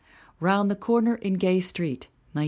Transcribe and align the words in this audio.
Round 0.39 0.71
the 0.71 0.75
Corner 0.75 1.13
in 1.13 1.33
Gay 1.35 1.59
Street, 1.59 2.07
1908. 2.33 2.39